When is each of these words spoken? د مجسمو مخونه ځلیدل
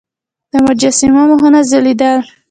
د 0.51 0.53
مجسمو 0.65 1.23
مخونه 1.29 1.59
ځلیدل 1.69 2.19